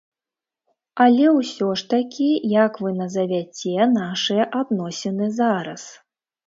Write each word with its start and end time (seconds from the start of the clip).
Але 1.05 1.25
ўсё 1.39 1.67
ж 1.81 1.93
такі, 1.93 2.31
як 2.65 2.81
вы 2.87 2.95
назавяце 3.03 3.77
нашыя 4.01 4.43
адносіны 4.63 5.25
зараз? 5.43 5.81